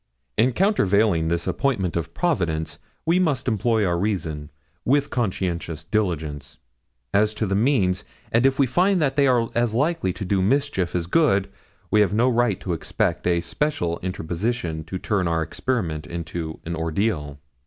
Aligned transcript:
In 0.35 0.53
countervailing 0.53 1.27
the 1.27 1.47
appointment 1.47 1.95
of 1.95 2.15
Providence, 2.15 2.79
we 3.05 3.19
must 3.19 3.47
employ 3.47 3.85
our 3.85 3.99
reason, 3.99 4.49
with 4.83 5.11
conscientious 5.11 5.83
diligence, 5.83 6.57
as 7.13 7.35
to 7.35 7.45
the 7.45 7.53
means, 7.53 8.03
and 8.31 8.43
if 8.43 8.57
we 8.57 8.65
find 8.65 8.99
that 8.99 9.15
they 9.15 9.27
are 9.27 9.51
as 9.53 9.75
likely 9.75 10.11
to 10.13 10.25
do 10.25 10.41
mischief 10.41 10.95
as 10.95 11.05
good, 11.05 11.51
we 11.91 12.01
have 12.01 12.15
no 12.15 12.29
right 12.29 12.59
to 12.61 12.73
expect 12.73 13.27
a 13.27 13.41
special 13.41 13.99
interposition 13.99 14.83
to 14.85 14.97
turn 14.97 15.27
our 15.27 15.43
experiment 15.43 16.07
into 16.07 16.59
an 16.65 16.75
ordeal. 16.75 17.37